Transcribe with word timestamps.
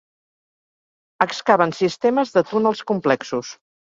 Excaven 1.25 1.75
sistemes 1.81 2.33
de 2.37 2.45
túnels 2.53 2.83
complexos. 2.93 3.55